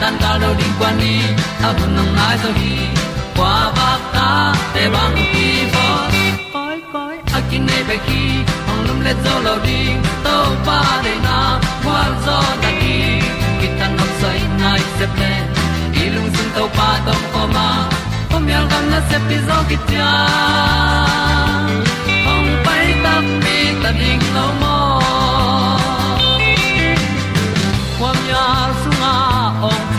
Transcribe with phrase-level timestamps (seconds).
[0.00, 1.20] tan cao do đi qua đi,
[1.62, 2.76] ta bu nang mai zo gi
[3.36, 5.86] qua ba ta te bang ki bo
[6.52, 8.22] koi koi a kin nei be ki
[8.70, 9.80] ong lum le zo lo di
[10.24, 10.36] to
[10.66, 11.38] pa de na
[11.84, 12.96] kwa zo ta ki
[13.60, 15.32] ki tan nok sai nai se ple
[16.02, 17.68] i lung sun to pa tom ko ma.
[18.30, 20.10] Ko myal gam na se pi zo ki tia
[22.32, 24.75] ong pai ta mi ta ding lo mo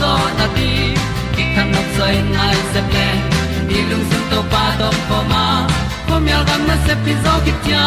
[0.00, 0.70] zo na ti
[1.34, 3.08] ki kan nok sai nai se ple
[3.68, 5.44] ni lung sun to pa to pa ma.
[6.08, 7.86] Ko myal gam na se pi zo ki tia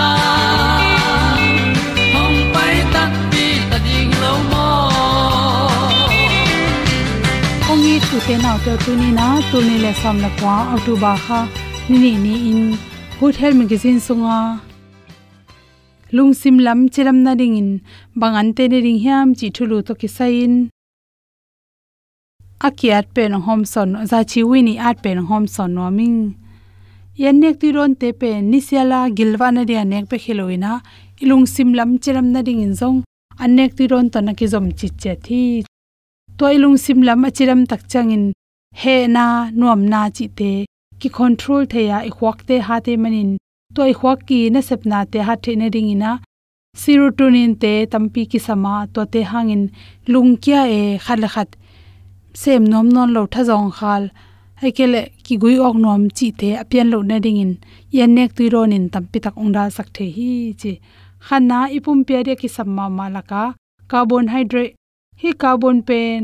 [2.13, 3.03] hom pai ta
[3.33, 4.67] ti ta ding lo mo
[7.71, 10.55] ong i tu te nau te tu ni na tu ni le sam na kwa
[10.73, 11.39] autu ba kha
[11.89, 12.61] ni ni ni in
[13.19, 14.39] good health magazine sunga
[16.15, 17.69] lungsim lam chiram na ring in.
[18.21, 20.53] Bangan te ne ring hiam chi thulu to ki sain
[22.67, 26.19] akiat pen hom son za chi wini at pen hom son no ming
[27.21, 30.71] yan nek ti ron te pe, nisiala gilwa na dia nek pe khiloina
[31.21, 33.03] ilung sim lam chiram na ding in zong.
[33.43, 35.41] Anek ti ron to na ki zom chi che thi.
[36.37, 38.31] To ilung sim lam achiram tak changin
[38.81, 39.25] he na,
[39.59, 40.51] nuam na chi te.
[40.99, 43.37] Ki control the ya, i khwak te ha te manin
[43.75, 46.11] toy khwak ki na sepna te ha the na ding ina.
[46.81, 49.63] Serotonin te, tampi ki sama to te hangin
[50.07, 51.49] lungkya e khal khat
[52.39, 54.03] sem nom non lo tha jong khal.
[54.61, 57.51] Haikele ki gui ok nom chi te apian lo na ding in.
[57.97, 60.31] Yan nek tu ron in tampi tak ongda sak the hi
[60.61, 60.71] chi.
[61.25, 63.43] Khana ipum pya de ki samma malaka
[63.91, 64.73] carbon hydrate.
[65.21, 66.21] Hi carbon pen.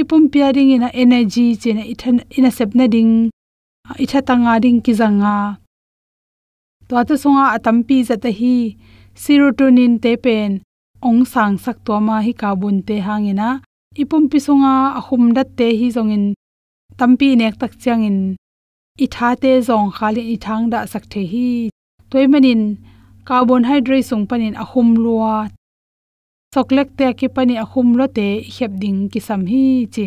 [0.00, 3.12] Ipum pya ding ina energy chena ithan ina sepna ding.
[4.04, 5.36] Itha tanga ding ki zanga
[6.88, 8.56] to ata songa atampi zata hi.
[9.22, 10.50] Serotonin te pen.
[11.08, 13.48] Ong sang sak to ma hi carbon te hangina
[14.02, 16.24] ipum pisunga ahum dat te hi zongin
[16.98, 18.18] tampi nek tak changin
[19.04, 21.48] i tha te zong khali i thang da sak the hi.
[22.10, 22.62] Toy manin
[23.26, 25.34] carbohydrate sung panin ahum lua.
[26.52, 29.64] Chocolate te ki pani ahum lo te hep ding ki sam hi
[29.94, 30.06] chi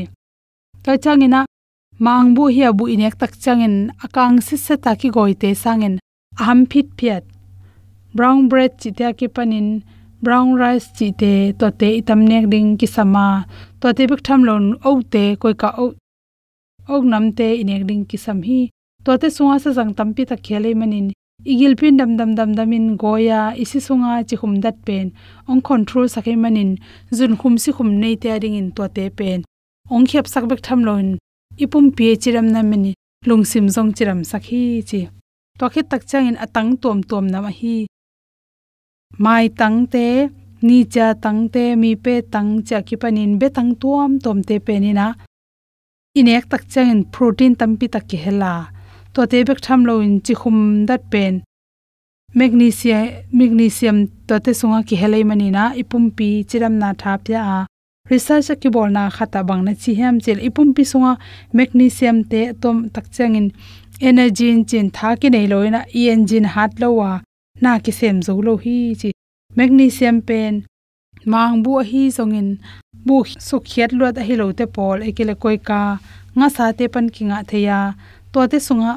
[0.83, 1.41] ta changina
[2.05, 3.75] mangbu hi abu inek tak changin
[4.05, 5.95] akang si se ta ki goite sangin
[6.39, 7.23] aham phit phiat.
[8.15, 9.67] Brown bread chi te ki panin
[10.23, 13.45] brown rice chi te, to te itam nek ding ki sama
[13.81, 15.85] to te bik tham lon o te, koi ka o
[16.93, 18.61] ok nam te inek ding ki sam hi.
[19.05, 21.07] To te sunga sa jang tampi ta khele manin.
[21.51, 25.07] Igil pin dam dam dam in goya, isi sunga chi khum dat pen.
[25.49, 26.71] Ong control sakai manin.
[27.17, 29.39] Zun khum si khum nei te ring in to te pen.
[29.93, 31.07] Ong khep sak bik tham lon.
[31.63, 32.93] Ipum pi chiram na mani.
[33.27, 34.99] Lungsim jong chiram sakhi chi.
[35.59, 37.75] To khit tak chang in atang tom tom na ma hi
[39.17, 40.29] mai tang te,
[40.61, 44.59] ni cha tang te, mi pe tang cha ki panin be tang tuam tom te
[44.59, 45.13] pe ni na.
[46.19, 48.53] Inek tak chang in protein tampi tak ki hela.
[49.13, 51.43] To te bek tham lo in chi khum dat pen.
[52.35, 57.41] Magnesium magnesium to te sunga ki helai mani na, ipum pi chiram na tha pya
[57.57, 57.59] a.
[58.09, 61.13] Research ki bol na khata bang na chi hem chel, ipum pi sunga,
[61.53, 63.47] magnesium te tom tak changin
[63.99, 67.11] energy in chin tha ki nei loina e engine hat lo wa.
[67.63, 69.09] Na ki sem zo lo hi chi
[69.57, 70.53] magnesium pen
[71.31, 72.49] mang bu hi zongin
[73.07, 73.15] bu
[73.47, 75.81] su khiat lo da hi lo te pol ekele koi ka
[76.37, 77.79] nga sa te pan ki nga theya
[78.31, 78.93] to te sunga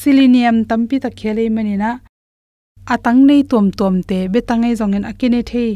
[0.00, 1.90] selenium tampi ta khele manina
[2.94, 5.70] atang nei tom tom te betangai zongen akine thei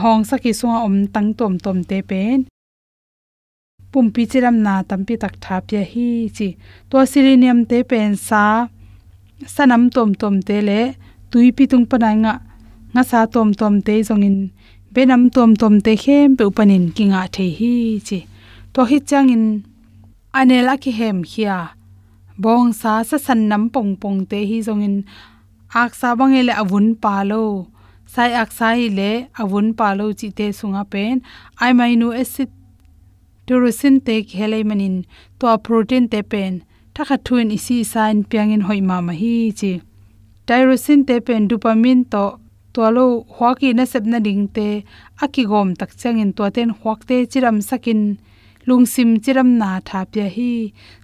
[0.00, 2.38] hong saki sunga om tang tom tom te pen
[3.92, 6.48] pumpi chiram na tampi tak tha pya hi chi
[6.90, 8.44] to selenium te pen sa
[9.54, 10.80] sanam tom tom te le
[11.30, 12.34] tui pi tung panai nga
[12.94, 14.38] nga sa tom tom te zongin.
[14.94, 17.74] Benam tom tom te khem pe upanin kinga the hi
[18.06, 18.18] chi.
[18.72, 19.44] To hi changin.
[20.38, 21.58] Anela ki hem khia.
[22.42, 24.96] Bong sa sa san nam pong pong te hi zongin.
[25.82, 27.44] Ak sa bangele avun palo
[28.14, 29.10] sai ak sai le
[29.42, 31.16] avun palo chi te sunga pen.
[31.62, 32.50] Ai mainu acid.
[33.46, 34.96] Tyrosine te khelei manin.
[35.38, 36.52] To protein te pen.
[36.94, 39.72] Thakha thuin isi sign piangin hoima ma hi chi
[40.46, 42.24] tyrosine te pen dopamine to
[42.74, 43.06] tolo
[43.36, 44.68] hwaki na sepna ding te
[45.24, 48.00] akigom tak changin to ten hwakte chiram sakin
[48.66, 50.52] lungsim chiram na tha pya hi.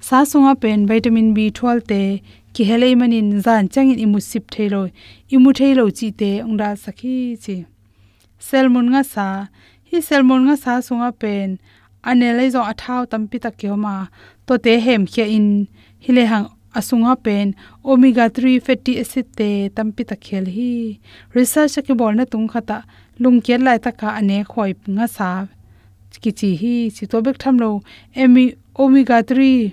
[0.08, 2.02] Sa sunga pen vitamin b12 te
[2.54, 4.82] ki helei manin zan changin imu sip thailo
[5.34, 7.56] imu thailo chi te ongda sakhi chi.
[8.48, 9.26] Selmon nga sa,
[9.88, 11.48] hi selmon nga sa sunga pen
[12.08, 13.96] anelai zo athau tampi ta kyoma
[14.46, 15.46] to te hem khia in
[16.04, 16.48] hile hang
[16.78, 17.54] asunga pen,
[17.84, 20.98] omega 3 fatty acid te tampi ta khel hi.
[21.36, 22.78] Research ke bol na tung khata
[23.22, 25.30] lungkel lai ta ka ane khoi nga sa.
[26.22, 27.70] Ki chi hi chi to bek tham lo
[28.22, 28.44] emi,
[28.82, 29.72] omega 3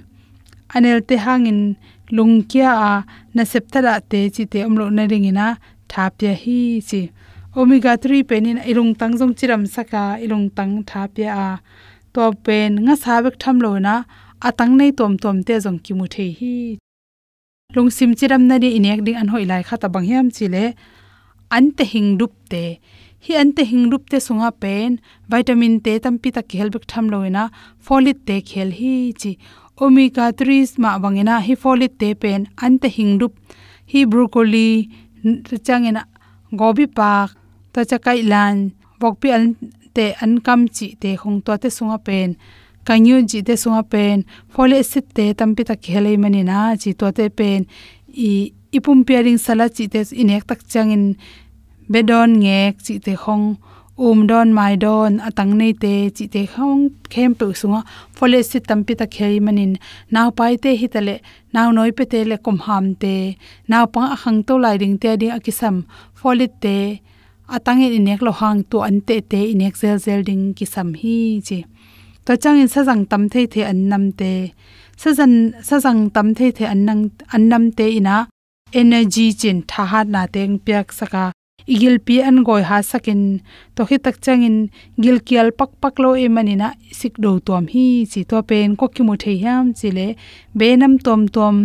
[0.76, 1.62] anel te hangin
[2.16, 2.92] lungkia a
[3.36, 5.48] na septara te chi te omlo na ringina
[5.92, 7.02] thapya hi chi.
[7.60, 11.50] Omega 3 penin ilung tang jong chiram saka ilung tang thapya a.
[12.14, 13.96] To pen nga sabek tham lo na,
[14.48, 16.56] atang nei tom tom te jong ki mu the hi
[17.76, 20.64] lung sim chiram na ri inek ding an hoi lai kha ta bang hiam chile.
[21.56, 22.62] An te hing rup te.
[23.26, 24.96] Hi an te hing rup te sunga pen.
[25.30, 27.44] Vitamin te tampi ta khel bek tham loina
[27.86, 29.32] folate te khel hi chi.
[29.84, 32.48] Omega 3 ma bangena hi folate te pen.
[32.64, 33.34] An te hing rup.
[33.92, 34.70] Hi broccoli
[35.68, 36.04] changena
[36.60, 37.38] gobi pak
[37.74, 38.56] ta cha kai lan
[39.00, 39.46] bokpi an
[39.96, 42.30] te, an kam chi te khong to te sunga pen
[42.90, 44.18] kanyu ji te sunga pen
[44.54, 47.60] folic acid te tampi ta khelei mani na chi to te pen.
[48.30, 48.32] I,
[48.78, 51.04] ipum pairing sala chi te inek tak changin
[51.94, 53.46] bedon ngek chi te khong
[54.08, 56.82] um don, mai don, atang nei te chi te khong
[57.14, 57.82] khem pe sunga.
[58.18, 59.74] Folic acid tampi ta khelei manin
[60.14, 61.16] naw pai te hitale
[61.54, 63.14] naw noi pe te le kom ham te
[63.72, 65.76] naw pang hang to lai ding te ding akisam.
[66.20, 66.76] Folic te
[67.56, 71.18] atange inek lo hang to ante te inek zel zel ding kisam hi
[71.48, 71.60] chi
[72.30, 74.54] to chang in sajang tam the the an nam te
[75.02, 75.34] sajan
[75.68, 78.18] sajang tam the the an nang an nam te ina
[78.82, 81.24] energy chin tha ha na teng pyak saka.
[81.74, 83.22] Igil pi an goi ha sakin.
[83.76, 84.58] To hi tak chang in
[85.02, 86.70] gil kial pak pak lo e manina
[87.00, 87.86] sik do tom hi.
[88.12, 90.08] Chi to pen ko ki mu the ham chile
[90.58, 91.56] be nam tom tom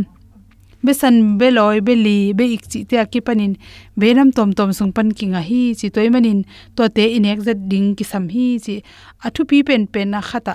[0.84, 3.56] besan beloi, beli be ik chi te ki panin.
[3.96, 6.44] Benam tom tom sung pan kinga hi, chi toy manin.
[6.76, 8.82] To te inek zat ding ki sam hi, chi
[9.24, 10.54] athu pi pen pen na khata.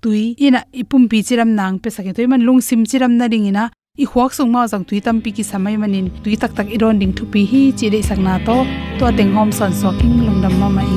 [0.00, 3.46] Tui ina ipum pi chiram nang pe sakhe toy man lung sim chiram na ding
[3.52, 3.70] ina.
[3.96, 6.10] I huak sung ma jang tui tam pi ki samai manin.
[6.22, 8.56] Tui tak tak iron ding thu pi hi, chi de sakna to.
[8.98, 10.88] To teng hom son so king lungdam ma mai.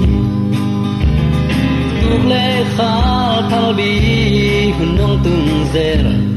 [2.02, 2.46] Tuk le
[2.76, 2.92] kha
[3.50, 3.92] thal bi,
[4.78, 6.37] hun nong tung zer.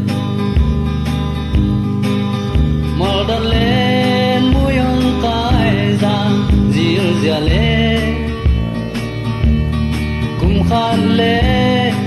[10.70, 11.40] Khan le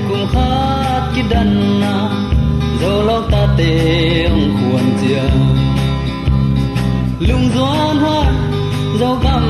[0.10, 1.96] cùng khát ki dan na
[2.82, 3.72] zo lo ta te
[4.32, 5.26] ong khuan chia
[7.28, 8.24] lung doan hoa
[9.00, 9.46] zo gam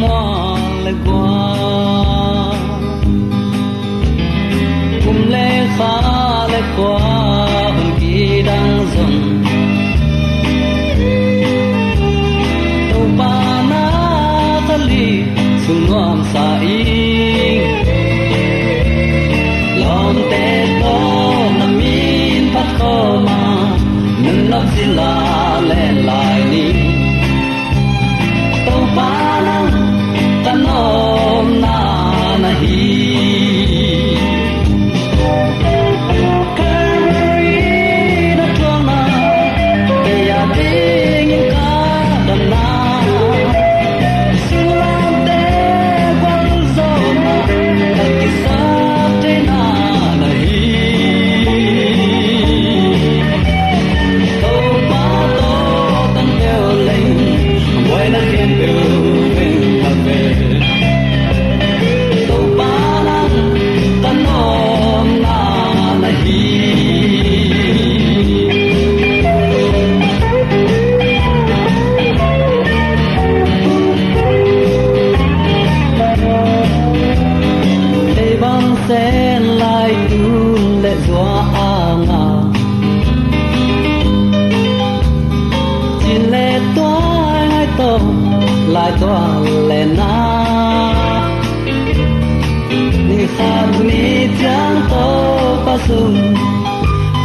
[0.00, 0.20] mo
[0.84, 1.36] le qua.
[5.04, 7.07] Cùng le khát le qua.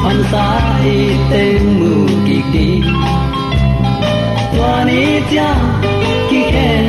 [0.04, 0.48] Pan sa
[0.94, 0.98] i
[1.30, 1.44] te
[1.76, 1.94] mu
[2.26, 2.68] ki ki
[4.54, 5.50] Toa ni cha
[6.30, 6.88] ki ken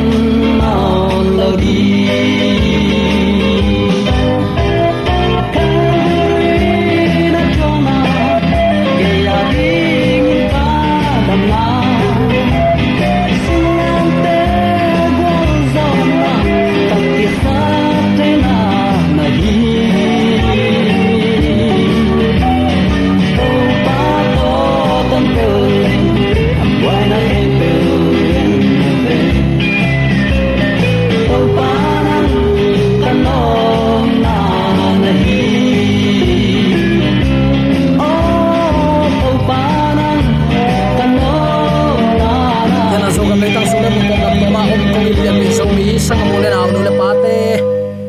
[0.60, 2.63] non lo đi.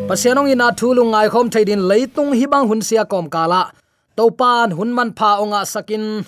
[0.06, 3.74] Pasianong ina thulung ngai khom theidin leitung hi bang hun sia kom kala.
[4.14, 6.22] Topan hun man pha onga sakin.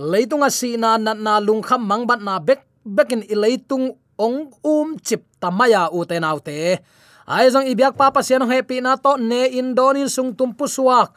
[0.00, 2.64] Leitunga si na nat na lung kham mang bat na bek,
[2.96, 6.80] bekin i leitung ong um chip tamaya u te naw te.
[7.28, 11.12] Ai zong ibyak pa pasianong happy na to ne in donin sung tum pusuak.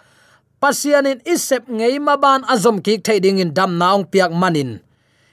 [0.59, 4.83] Pasianin isep ngei maban azom ki thading in dam na ong piak manin.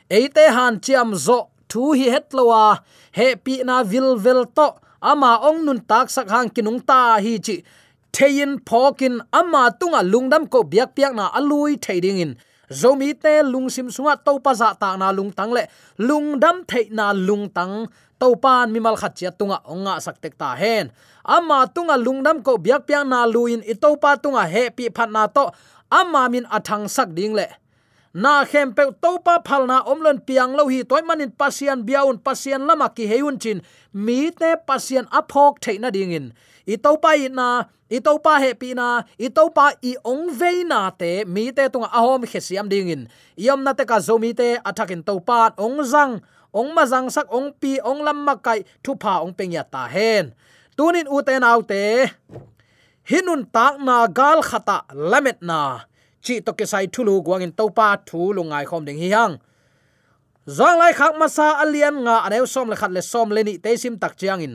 [0.07, 2.87] Eite han chiam zo thu hi hetlowa
[3.19, 7.43] he pi na vil vel to ama ong nun tak sak hang kinung ta hi
[7.43, 7.67] chi.
[8.15, 12.33] Thein phokin ama tunga lungdam ko biak piak na alui theiding in.
[12.71, 15.67] Zomi te lungsim sunga to pa za ta na lung tang le.
[15.99, 17.89] Lungdam thei na lung tang.
[18.21, 20.93] To pan mi mal khat tunga onga sak tek ta hen.
[21.25, 25.11] Ama tunga lungdam ko biak piak na luin i to pa tunga he pi phat
[25.11, 25.51] na to.
[25.91, 27.62] Ama min athang sak ding le
[28.15, 32.69] na khem pe to pa om omlon piang lo hi toy manin pasian biaun pasian
[32.69, 33.63] lama ki heun chin.
[33.93, 36.33] Mi te pasian aphok theina ding in.
[36.67, 39.97] I to pa i na, i to pa he pi na, i to pa i
[40.05, 43.09] ong ve na te mi te tunga ahom khesiam ding in.
[43.37, 46.21] Yom na te ka zo mi te athakin to pa ong zang,
[46.53, 49.65] ong ma zang sak ong pi ong lam ma kai thu pha ong peng ya
[49.65, 50.37] ta hen.
[50.77, 52.13] Tunin u te nau te,
[53.09, 55.92] hinun tak na gal khata lamet na
[56.25, 59.35] chi to ke sai thulu guang in topa thu lungai khom ding hi hang
[60.47, 63.71] zang lai khak masa alian nga aneu som le khat le som le ni te
[63.79, 64.55] sim tak chiang in.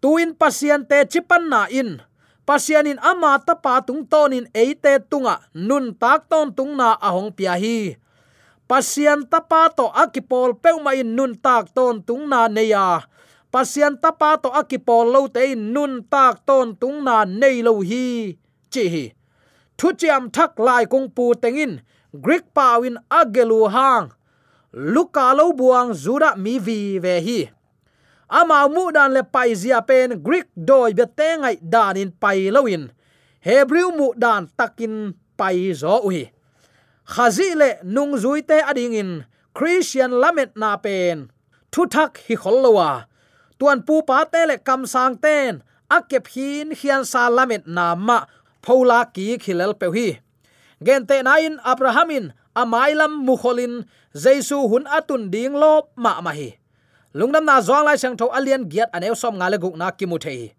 [0.00, 2.00] Tuin pasian te chipan na in.
[2.48, 5.44] Pasian in ama ta pa tung ton in eite tunga.
[5.52, 7.96] Nun tak ton tung na ahong pia hi.
[8.68, 13.04] Pasian ta pa to akipol peuma in nun tak ton tung na neya
[13.52, 18.36] pasian ta pa to akipol lo te nun tak ton tung na nei lo hi.
[18.72, 19.04] Chi hi
[19.78, 21.72] thu chiam thak lai kung pu tengin,
[22.24, 24.08] greek pawin agelu hang,
[24.72, 27.40] luka lo buang zura mi vi ve hi.
[28.28, 32.50] Ama mu dan le pai zia pen, greek doi be te ngai dan in pai
[32.50, 32.90] loin
[33.44, 36.32] hebrew mu dan takin pai zo ui
[37.04, 39.10] khazi le nung zui te ading in,
[39.52, 41.28] christian lamet na pen.
[41.72, 43.04] Thu thak hi khollowa
[43.58, 45.62] tuan pu pa te le kam sang ten,
[45.96, 48.18] akep hin hian sa lamet na ma
[48.64, 50.08] phola ki khilal pe hi
[50.84, 51.16] gen te
[51.64, 56.54] abrahamin, amailam mukholin jesu hun atun ding lo ma ma hi.
[57.14, 60.18] Lungnam na zong lai sang tho alian giat aneu som ngale guk na ki mu
[60.18, 60.54] thei.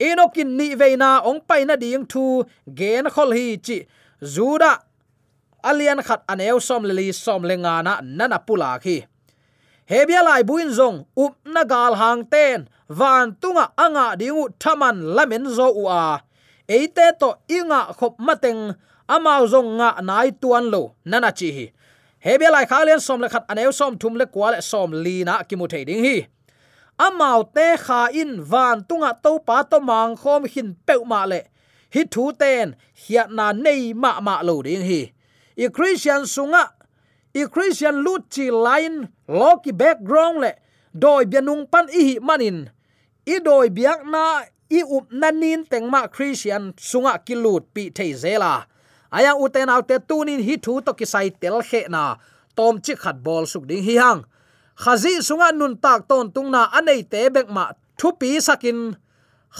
[0.00, 2.44] Inokin ni veina ong pai na ding thu
[2.78, 3.78] gen khol hi chi.
[4.24, 4.72] Zuda
[5.62, 9.04] alian khat aneu som le li som le nga na nana pula khi.
[9.90, 15.44] Hebia lai buin zong up na gal hang ten van tunga anga dingu thaman lamen
[15.56, 16.20] zo u a
[16.70, 18.62] eite to inga khop mateng,
[19.14, 21.66] amao zong nga nai tuan lo, nana chi hi.
[22.24, 25.42] Hebe lai khalian som le khat aneu som thum le kwal e som li na
[25.48, 26.16] ki mu thei ding hi.
[27.06, 31.40] Amao te kha in van tunga to pa to mang khom hin peu ma le.
[31.94, 35.02] Hi thu ten hiat na nei ma ma lo ding hi.
[35.64, 36.64] I christian sunga,
[37.34, 40.52] i christian lut chi line loki background le.
[41.02, 42.58] Doi bianung pan i hi manin.
[43.26, 44.24] I doi biak na
[44.70, 48.66] i up nanin tengma christian sunga kilut pi thei zela.
[49.12, 52.16] Aya uten autte tunin hi thu to kisai tel khe na.
[52.56, 54.20] Tom chi khat bol suk ding hi hang.
[54.82, 57.64] Khazi sunga nun tak ton tungna anei te bek ma
[57.98, 58.78] thu pi sakin.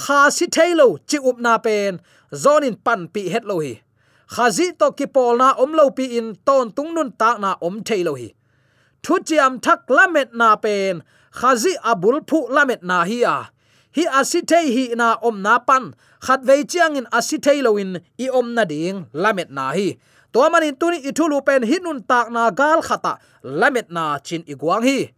[0.03, 2.01] Kha si thailo chi up na pen.
[2.43, 3.75] Zonin pan pi het lo hi.
[4.35, 7.83] Khazi to ki pol na om lo pi in ton tung nun tak na om
[7.89, 8.29] thailo hi.
[9.03, 11.03] Thu chiam thak lamet na pen.
[11.39, 13.37] Khazi abul phu lamet na hi a.
[13.39, 13.60] à
[13.97, 15.95] hi asithei hi na om na pan.
[16.21, 19.07] Khat vei chiang in asithei lo i om na ding.
[19.13, 19.99] Lamet na hi.
[20.33, 23.19] To manin tuni ithulu pen hinun tak na gal khata.
[23.43, 25.11] Lamet na chin igwang hi.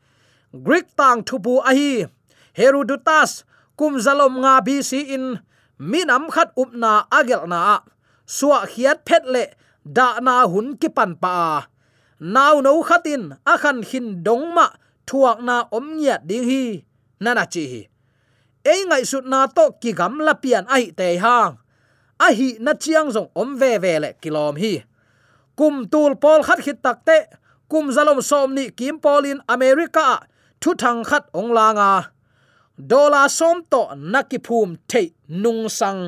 [0.52, 2.06] Greek tang thupu a hi.
[2.52, 3.44] Herodotus,
[3.76, 5.40] kum zalom nga si in.
[5.80, 7.80] Minam khat upna agel na.
[8.26, 9.44] Suwa khiat phet le.
[9.84, 11.66] Da na hun ki pan pa.
[12.20, 13.36] Naw no khatin.
[13.44, 14.68] Akhan hin dong ma.
[15.06, 16.84] Thuak na om nya ding hi.
[17.20, 17.91] Nana chi hi
[18.64, 21.52] ei ngai sut na to ki gam la pian ai te hang
[22.26, 24.72] a hi na chiang zong om ve ve le kilom hi.
[25.58, 27.18] Kum tul pol khat khit tak te
[27.70, 30.08] kum zalom som ni kim polin america
[30.60, 31.92] thu thang khat ong la nga.
[32.90, 35.06] Dola som to nakiphum thei
[35.42, 36.00] nung sang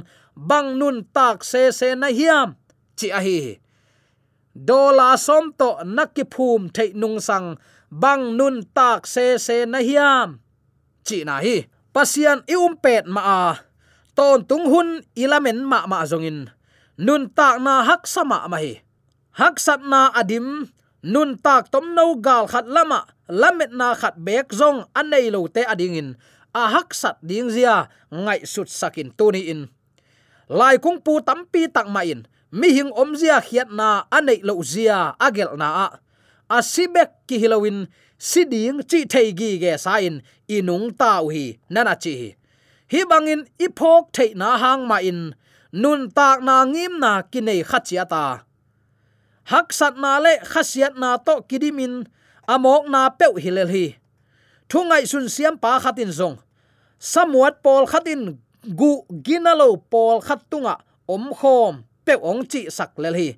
[0.49, 2.49] bang nun tak se se na hiam
[2.99, 3.41] chi a hi
[4.69, 7.49] dola som to nakiphum thei nung sang
[7.91, 10.29] bang nun tak se se na hiam
[11.07, 11.57] chi na hi
[11.95, 13.43] pasian i pet ma a
[14.19, 16.51] ton tung hun ilamen ma ma zongin.
[16.99, 18.83] Nun tak na hak sama ma hi.
[19.35, 20.71] Hak sat na adim,
[21.03, 25.63] nun tak tom no gal khat lama, lamet na khat bek zong anei lo te
[25.63, 26.11] ading in
[26.55, 29.67] a hak sat ding zia, ngai sut sakin tuni in.
[30.47, 32.31] Lai kung pu tampi tak ma in.
[32.55, 35.99] Mi hing om zia khiat na anei lo zia agel na a.
[36.47, 37.91] Asibek ki hilowin
[38.29, 40.15] siding chi thei gi ge sain,
[40.57, 42.29] inung tau hi, nana chi hi.
[42.93, 45.21] Hi bangin ipok thei na hang ma in,
[45.83, 48.25] nun tak na ngim na kinai khachia ta.
[49.51, 51.95] Hak sat na le khasiat na to kidimin
[52.49, 53.87] amok na pe hilel hi.
[54.69, 56.37] Thungai sun siam pa khatin zong.
[56.99, 58.23] Samuat pol khatin,
[58.79, 58.93] gu
[59.25, 60.75] ginalo pol khatunga
[61.15, 63.29] om khom pe ong chi sak lel hi.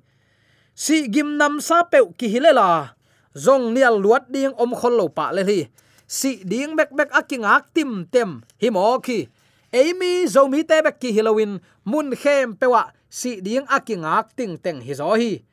[0.75, 2.96] Si gim nam sa pe ki hilela
[3.37, 5.59] zong nial luat ding om khol lo pa le hi
[6.07, 9.27] si ding bek bek akingak tim tem hi mo khi.
[9.75, 14.95] Amy zomi te bek ki halloween, mun khem pewa si ding akingak ting teng hi
[14.95, 15.43] zo hi.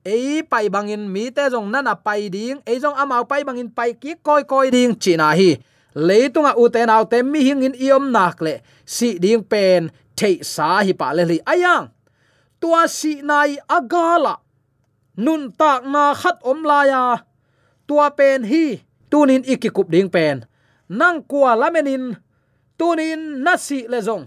[0.00, 3.92] Ei pai bangin mi te jong nana pai ding, ei zong amao pai bangin pai
[3.92, 5.60] ki koi koi ding china hi.
[5.92, 8.64] Leitunga uten au tem mi hing in iom nak le.
[8.88, 11.38] Si ding pen thei sa hi pa le li.
[11.44, 11.92] Ayang,
[12.56, 14.40] tua si nai agala
[15.16, 17.04] nun tak na khat om la ya.
[17.86, 18.78] Tua pen hi,
[19.10, 20.46] tunin ikikup ding pen.
[20.90, 22.14] Nang kwa lamenin,
[22.78, 24.26] tunin nasi le zong.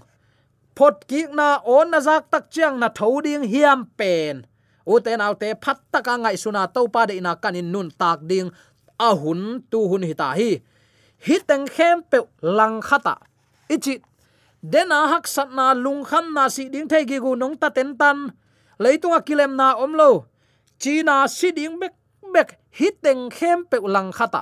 [0.75, 4.47] Phot ki na on na zak tak chiang na thoding hiam pen.
[4.83, 8.19] U te nau te phat taka ngai suna to pa de na kanin nun tak
[8.27, 8.51] ding
[8.99, 10.59] a hun tu hun hi ta hi.
[11.25, 13.15] Hi teng khem pe lang khata.
[13.69, 14.01] Ichi
[14.59, 17.95] dena hak sat na lung kham na si ding thai gi gu nong ta ten
[17.95, 18.17] tan.
[18.81, 20.32] Leitunga kilem na omlo
[20.83, 21.93] china si ding bek
[22.33, 24.41] bek hi teng khem pe lang khata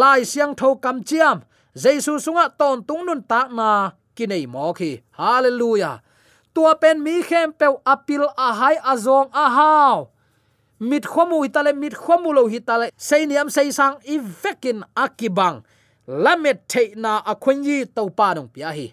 [0.00, 1.36] lai siang tho kam chiam
[1.82, 3.70] jesu sunga ton tung nun ta na
[4.16, 5.96] kinai mo khi hallelujah
[6.54, 9.96] tua pen mi khem pe apil a hai a zong a hao
[10.90, 15.56] mit khomu hitale mit khomu lo hitale sei niam sei sang i vekin akibang
[16.24, 18.86] lamet theina akhunyi topa nong pia hi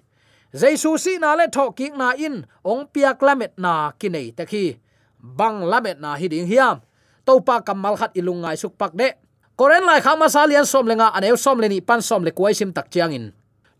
[0.60, 2.36] jaisu si na le tho ki na in
[2.71, 4.65] ong piak lamet na kinai ta khi
[5.38, 6.77] bang lamet na hi ding hiam
[7.28, 9.10] topa kamal khat ilungai suk pak de.
[9.60, 12.88] Koren lai khama salian som lenga aneu som leni pan som le kuai sim tak
[12.92, 13.26] chiang in.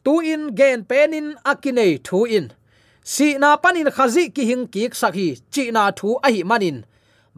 [0.04, 2.46] Tu in gen penin akine thu in.
[3.04, 6.78] Si na panin khazi ki hing ki sakhi, chi na thu a hi manin.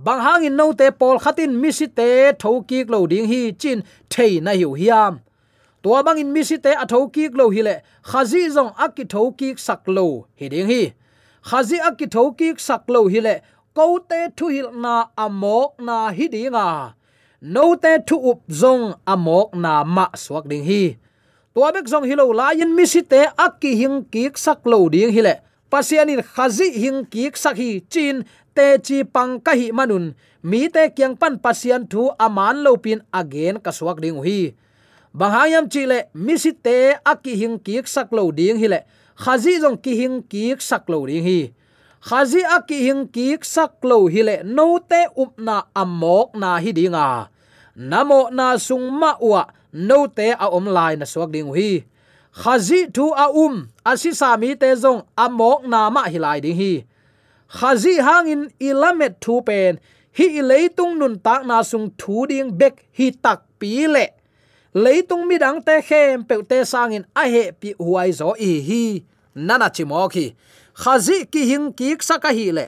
[0.06, 3.84] Bang hangin no te pol khatin mi si te tho ki lo ding hi chin
[4.10, 5.20] thei na hiu hiam.
[5.84, 7.76] Tua bang in mi si te a tho ki lo hi le,
[8.10, 10.06] khazi zong akki tho ki sak lo
[10.40, 10.94] hi ding hi.
[11.50, 13.36] Khazi akki tho ki sak lo hi le
[13.76, 16.68] ko te thu hil na amok na hi dinga
[17.42, 21.00] no te thu up zong amok na ma suak ding hi.
[21.56, 25.12] Tua bek zong hilo la yin mi si te akki hing ki sak lo ding
[25.16, 25.36] hi le.
[25.72, 28.24] Pasianin khazi hing ki sak hi chin
[28.56, 30.16] te chi pang ka hi manun.
[30.44, 34.54] Mi te kyang pan pasian thu aman lo pin again ka suak ding hi.
[35.16, 38.80] Bahayam chile misite akki hing kiek sak lo ding hi le.
[39.16, 41.52] Khazi zong ki hing kiek sak lo ding hi
[42.08, 47.08] khazi aki hing ki sak lo hile no te upna amok na hi dinga
[47.76, 51.84] namo na sung ma wa no te a om lai na swak ding hi.
[52.42, 56.74] Khazi thu a um asi sami te zong amok na ma hilai ding hi.
[57.58, 59.80] Khazi hangin ilamet thu pen,
[60.18, 64.06] hi leitung nun tak na sung thu ding bek hi tak pi le.
[64.74, 68.84] Leitung mi dang te khem pe te sangin a he pi huai zo i hi.
[69.36, 70.36] Nana chimokhi
[70.82, 72.68] khazi ki hing ki saka hi le.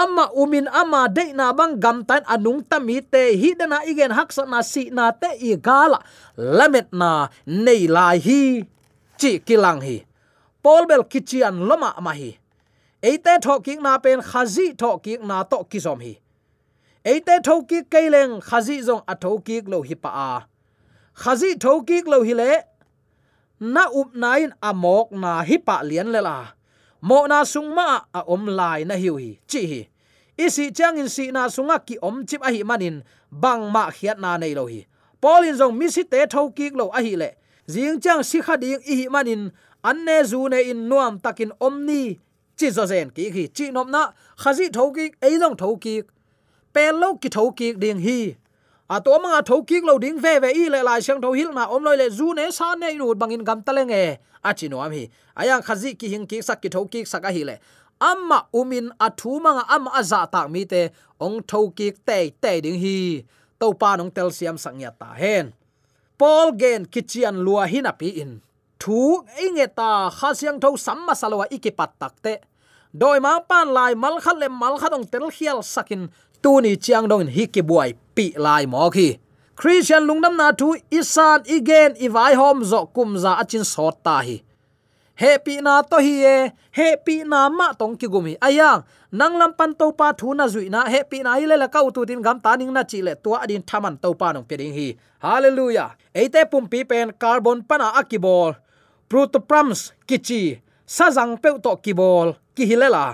[0.00, 4.32] Amma umin ama de na bang gam tan anung tami te hi dana igen hak
[4.36, 5.98] sa na si na te i gala.
[6.36, 8.40] Lamet na nei lai hi,
[9.20, 9.96] chi kilang hi.
[10.62, 12.30] Pol bel kichian loma ma hi.
[13.02, 16.14] Eite tho ki na pen khazi tho ki na to kisom hi.
[17.06, 20.30] Eite tho ki keileng khazi zong a tho ki lo hi pa a.
[21.22, 22.52] Khazi thoki lo hi le,
[23.60, 26.36] na up nain amok na hi pa lian le la
[27.02, 29.38] mo na sungma a om lai na hiu hi.
[29.46, 29.88] Chi hi.
[30.38, 34.18] Isi chang in si na sunga ki om chip a hi manin, bang ma khiat
[34.18, 34.86] na nei lo hi.
[35.20, 37.30] Polin jong mi si te thoki lo a hi le.
[37.68, 41.52] Jing chang si kha ding i hi manin, an ne zu ne in nuam takin
[41.60, 42.18] om ni,
[42.58, 43.48] chi zo zen ki hi.
[43.48, 46.02] Chi nom na khazi thoki ei zong thoki
[46.72, 48.36] pe lo ki thoki ding hi.
[48.88, 51.20] À, a to manga à, thâu kik lo ding ve ve i le lai sang
[51.20, 53.82] tho hil na om loi le zu ne sa ne nu bangin gam ta à
[54.42, 57.04] a nói à am hi aya um khazi ki hing ki sak ki tho ki
[57.04, 57.58] sak a hi le
[58.00, 62.30] amma umin a thu manga am a za tak mi te ong tho ki te
[62.42, 63.24] te ding hi
[63.58, 65.52] to pa nong tel siam sang ya ta hen
[66.18, 68.40] paul gen kichian lua hin api in.
[68.78, 72.34] Thu inge ta kha siang tho samma salwa ikipat takte
[72.92, 76.08] doi ma pan lai, mal khat le mal khat ong tel khial sakin
[76.46, 79.18] tu ni chiang dong hi ki buai pi lai mo khi.
[79.58, 84.36] Christian lungnam na thu, isan igen ivai hom, zo kum za achin sot ta hi.
[85.22, 86.36] Happy na to hi e
[86.78, 90.70] happy na ma tong ki gumi ayang nang lam pan to pa thu na zui
[90.74, 93.42] na, happy na ile la kau tu tin gam ta ning na chi le tua
[93.44, 94.88] adin thaman to pa nong peding hi.
[95.26, 95.90] Hallelujah.
[96.14, 98.54] Eite pum pi pen, carbon pana akibol
[99.10, 100.42] protoprams kichi
[100.96, 103.04] sajang pe to kibol ki hilela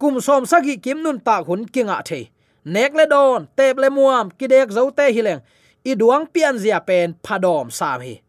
[0.00, 4.30] kum som sagi kim nun ta hun kinga the nek le don tep le muam,
[4.38, 5.40] kidek zo te hileng
[5.84, 8.20] i duang pian zia pen phadom sam hi.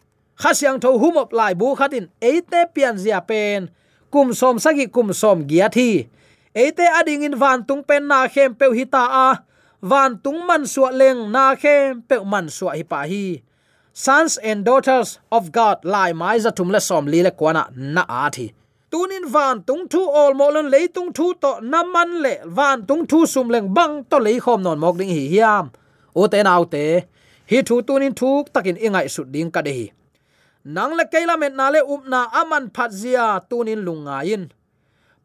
[0.41, 3.69] Khasyang tho humop lai bu khatin eite pian zia pen,
[4.11, 6.07] kum som sagi kum som gia thi.
[6.55, 9.29] Eite ading in van tung pen na khem pe hi ta a.
[9.81, 13.41] Van tung man suwa leng na khem pe man suwa hi pa hi.
[13.93, 18.03] Sons and daughters of god, lai mai za tum le som li le kwana na
[18.07, 18.53] a thi
[18.91, 23.03] tunin van tung thu ol mo lon lei tung thu to naman le van tung
[23.09, 25.65] thu sum leng bang to lei khom non mok ding hi hiam.
[26.15, 26.85] O te nau te,
[27.51, 29.87] hi thu tunin thu takin ingai su ding ka de hi.
[30.75, 34.43] Nang le keila met na le up na aman phat zia tunin lunga in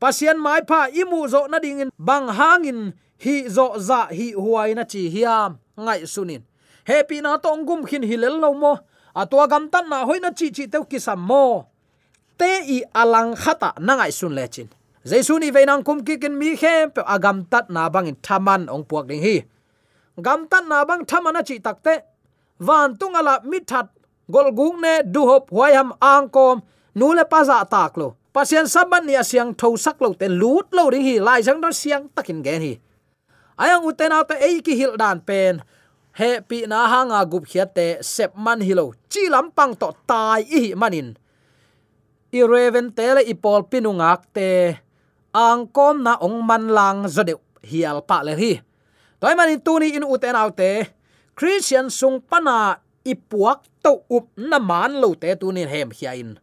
[0.00, 2.80] pasian mai pha imu zo na ding in bang hangin
[3.24, 6.42] hi zo za hi huai na chi hiam ngai sunin.
[6.86, 8.72] Happy na tong gum khin hilel lo mo.
[9.20, 11.44] Atwa gam tan na hoina chi chi teu kisam mo
[12.38, 14.68] te i alang khata nangai sun lechin
[15.06, 18.66] jaisu ni veinang kum ki kin mi khem pe agam tat na bang in thaman
[18.74, 19.36] ong puak ding hi.
[20.18, 21.94] Gam tat na bang thamana chi takte
[22.58, 23.86] van tungala mi that
[24.30, 26.62] gol gung ne du hop huai ham ang kom,
[26.98, 28.16] nu le pa za tak lo.
[28.34, 31.72] Pasien saban ni asyang thau sak lo te lut lo ding hi, lai jang don
[31.72, 32.74] siang takin gen hi.
[33.62, 35.62] Ayang uten ta ei ki hil dan pen,
[36.18, 40.42] he pi na hanga gup khiat te sep man hilo chi lam pang to tai
[40.42, 41.14] i manin
[42.32, 44.78] i reven tele ipol pinungak te
[45.34, 48.52] angkom na ong man lang zode hial pa le hi.
[49.20, 50.90] Toy mani tuni in uten autte
[51.36, 56.40] christian sung pana ipuak to up na man lo te tunin hem hiain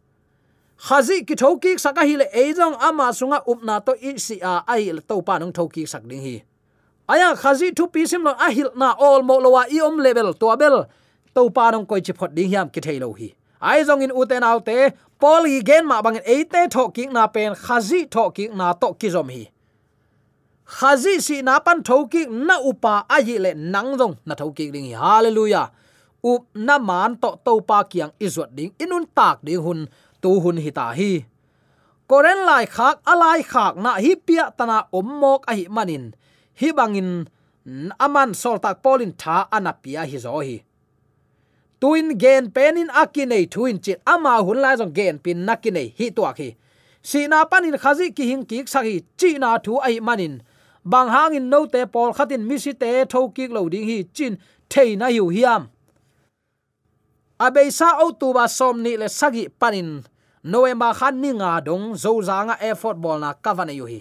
[0.84, 4.92] khazi ki thoki saka hi le ejong ama sunga upna to i si a ai
[5.08, 6.36] to pa nong thoki sak ding hi.
[7.08, 9.96] Aya, khazi thu pi sim lo a hil na all mo lo wa i om
[9.98, 10.76] level to bel,
[11.34, 13.32] to pa nong koi chi phot ding hiam ki thei lo hi.
[13.60, 14.92] Ai jong in uten autte
[15.24, 18.88] pol hi gen ma bang eite tho ki na pen, khazi tho ki na to
[19.00, 19.44] ki zom hi.
[20.76, 24.50] Khazi si na pan tho ki na upa a hi le nang dong na tho
[24.56, 25.66] ki ding hallelujah.
[26.30, 29.80] Up na man to to pa kiang izot ding, inun tak ding hun,
[30.22, 31.12] tu hun hi ta hi.
[32.10, 36.04] Koren lai khak, alai khak na hi pia tana ommok a hi manin.
[36.60, 37.10] Hi bangin
[38.06, 40.56] aman sol tak polin tha anapia hi zo hi
[41.80, 46.22] tuin gen penin akine tuin chit ama hun lai jong gen pin nakine hi to
[46.36, 46.56] khi.
[47.02, 50.42] Si na panin khazi ki hing ki sakhi chi na thu ai manin.
[50.84, 54.38] Bang hangin no te pol khatin mi si te tho ki lo ding hi chin
[54.70, 55.68] thei na hiu hiam.
[57.40, 60.04] Abeisa o tu ba som ni le sagi panin.
[60.44, 64.00] Noema khan ni nga dong zo zanga effort ball na kavane yu hi.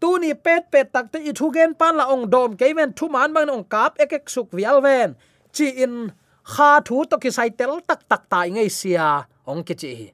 [0.00, 2.92] Tu ni pet pet tak te i thu gen pan la ong dom ke ven
[2.92, 5.16] thu man bang ong kap ek ek suk vial ven.
[5.52, 6.12] Chi in
[6.52, 9.08] kha thu to ki sai tel tak tak tai ngai sia,
[9.50, 10.08] ong ki chi hi.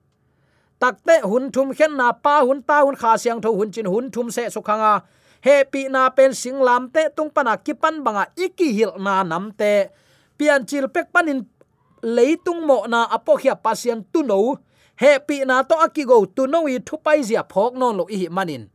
[0.83, 3.87] Tak te hun thum khen na pa hun ta hun kha siang tho hun chin
[3.93, 4.93] hun thum se su khanga
[5.47, 9.23] he pi na pen sing lam te tung pana ki pan banga iki hil na
[9.23, 9.73] nam te.
[10.39, 11.41] Pian chil pek panin
[12.03, 14.57] leitung mo na apo khia pasien tu no.
[15.01, 18.29] He pi na to akigo tu no i thu pai zia phok non lo i
[18.29, 18.69] manin.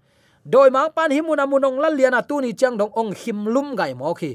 [0.52, 3.94] Doi mang pan himuna munong la liana tu ni chang dong ong him lum gai
[3.94, 4.32] mo khi.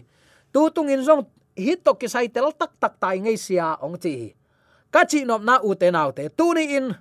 [0.52, 1.22] Tu tung in zong
[1.56, 4.36] hit to ki sai tel tak tak tai ngai sia, ong chi.
[4.92, 6.94] Ka chi nop na u te nau te tu ni in.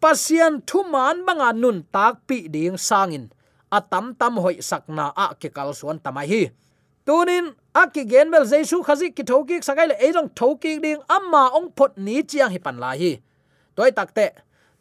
[0.00, 3.28] Pasian thu man banga nun tak pi ding sangin.
[3.70, 6.42] Atam tam hoi sakna a ke kal suan tamai hi.
[7.06, 11.92] Tunin aki genbel jesu khazi ki thoki sakai le ejong thoki ding amma ong phot
[11.96, 13.20] ni chiang hi pan la hi.
[13.76, 14.26] Toy takte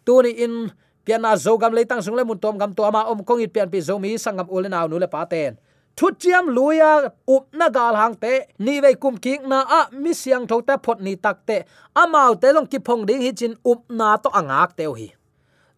[0.05, 0.71] tuni in
[1.05, 4.19] piana zogam leitang sung le mun tom gam to ama om kongit pian pi zomi
[4.19, 5.55] sangam ulen aw nu le paten
[5.97, 6.91] thu chiam luya
[7.35, 10.77] up na gal hang te, ni ve kum ki na a mi siang tho ta
[10.83, 11.57] phot ni tak te
[12.01, 15.07] amao te long ki phong ding hi chin up na to angak teu hi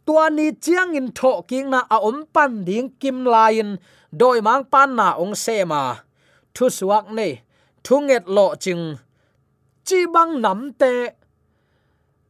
[0.10, 3.78] tua ni chiang in tho ki na a om pan ding kim lain,
[4.20, 5.82] doi mang pan na ong se ma.
[6.56, 7.34] Thu suak nei,
[7.84, 8.86] thu nget lo ching,
[9.86, 10.94] chi bang nam te.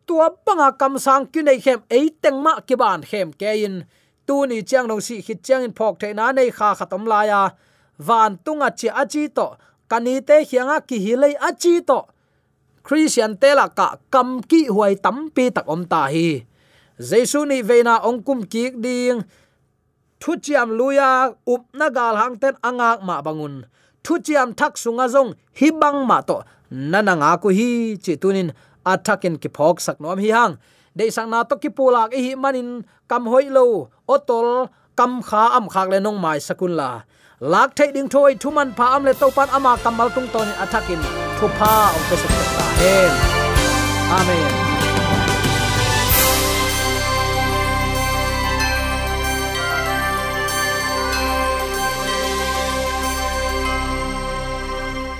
[0.07, 3.75] Tua banga kam sang ki nei khem, ei teng ma ki ban khem ke in.
[4.27, 7.21] Tu ni chiang nong si khit chiang in phok the na nei kha khatom la
[7.31, 7.41] ya
[8.07, 9.47] van tunga chi achi to,
[9.91, 11.99] kani te hianga ki hilei achi to.
[12.83, 16.27] Christian te la ka kam ki huai tam pi tak om ta hi.
[17.09, 19.21] Jesu ni veina ong kum ki ding.
[20.19, 23.55] Thu chiam luya up na gal hang ten angak ma bangun.
[24.03, 26.37] Thu chiam thak sunga jong hi bang ma to.
[26.91, 27.69] Nananga ku hi
[28.03, 28.49] chi tunin
[28.91, 30.53] athakin ki phok sak nom hi hang.
[30.97, 32.69] De sang na to ki pulak e hi manin
[33.09, 33.65] kam hoi lo.
[34.13, 36.89] Otol kam kha am khak le nong mai sakun la.
[37.41, 40.99] Lak thai ding thoi thuman pha am le to pan ama kamal tung ton athakin
[41.39, 43.11] thu pha ong pe sak ta hen
[44.17, 44.68] amen